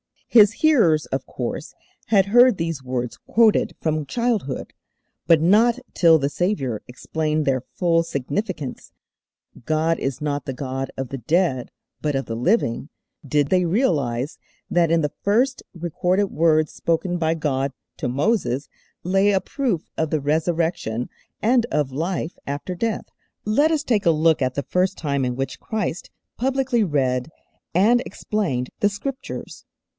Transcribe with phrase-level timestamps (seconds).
[0.29, 1.75] His hearers, of course,
[2.07, 4.73] had heard these words quoted from childhood,
[5.27, 8.93] but not till the Saviour explained their full significance
[9.65, 11.69] 'God is not the God of the dead,
[12.01, 12.89] but of the living'
[13.27, 14.39] did they realize
[14.71, 18.69] that in the first recorded words spoken by God to Moses
[19.03, 21.09] lay a proof of the Resurrection
[21.41, 23.05] and of life after death.
[23.45, 27.29] Let us take a look at the first time in which Christ publicly read
[27.75, 29.65] and explained the Scriptures.